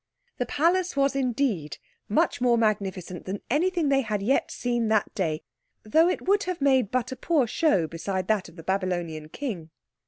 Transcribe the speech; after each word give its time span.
The 0.39 0.47
palace 0.47 0.97
was 0.97 1.15
indeed 1.15 1.77
much 2.09 2.41
more 2.41 2.57
magnificent 2.57 3.25
than 3.27 3.43
anything 3.51 3.89
they 3.89 4.01
had 4.01 4.23
yet 4.23 4.49
seen 4.49 4.87
that 4.87 5.13
day, 5.13 5.43
though 5.83 6.09
it 6.09 6.23
would 6.23 6.45
have 6.45 6.59
made 6.59 6.89
but 6.89 7.11
a 7.11 7.15
poor 7.15 7.45
show 7.45 7.85
beside 7.85 8.27
that 8.27 8.49
of 8.49 8.55
the 8.55 8.63
Babylonian 8.63 9.29
King. 9.29 9.69